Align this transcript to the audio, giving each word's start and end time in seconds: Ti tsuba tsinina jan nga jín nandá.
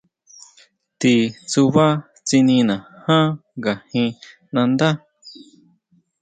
Ti 0.99 1.13
tsuba 1.49 1.85
tsinina 2.25 2.75
jan 3.05 3.27
nga 3.57 3.73
jín 3.89 4.09
nandá. 4.53 4.89